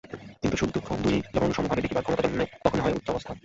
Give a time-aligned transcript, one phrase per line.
[0.41, 3.31] কিন্তু সুখ দুঃখ দুই-ই যখন সমভাবে দেখিবার ক্ষমতা জন্মে, তখনই হয় উচ্চ অবস্থা।